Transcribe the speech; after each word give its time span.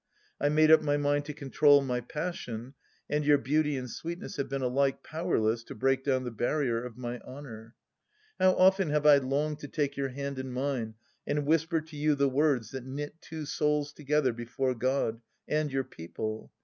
I 0.39 0.49
made 0.49 0.71
up 0.71 0.81
my 0.81 0.97
mind 0.97 1.25
to 1.25 1.33
control 1.35 1.83
my 1.83 1.99
passion, 2.01 2.73
and 3.07 3.23
your 3.23 3.37
beauty 3.37 3.77
and 3.77 3.87
sweetness 3.87 4.37
have 4.37 4.49
been 4.49 4.63
alike 4.63 5.03
powerless 5.03 5.63
to 5.65 5.75
break 5.75 6.03
down 6.03 6.23
the 6.23 6.31
barrier 6.31 6.83
of 6.83 6.97
my 6.97 7.19
honour." 7.19 7.75
How 8.39 8.55
often 8.55 8.89
have 8.89 9.05
I 9.05 9.17
longed 9.17 9.59
to 9.59 9.67
take 9.67 9.97
your 9.97 10.09
hand 10.09 10.39
in 10.39 10.51
mine 10.51 10.95
and 11.27 11.45
whisper 11.45 11.81
to 11.81 11.95
you 11.95 12.15
the 12.15 12.29
words 12.29 12.71
that 12.71 12.83
knit 12.83 13.21
two 13.21 13.45
souls 13.45 13.93
together 13.93 14.33
before 14.33 14.73
God— 14.73 15.21
and 15.47 15.71
your 15.71 15.83
people 15.83 16.51